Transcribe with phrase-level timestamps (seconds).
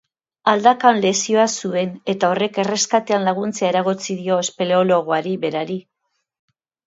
[0.51, 5.77] Aldakan lesioa zuen eta horrek erreskatean laguntzea eragotzi dio espeleologoari berari.